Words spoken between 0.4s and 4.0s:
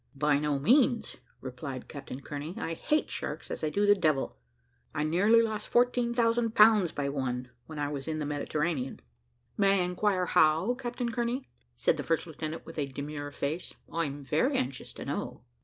means," replied Captain Kearney; "I hate sharks as I do the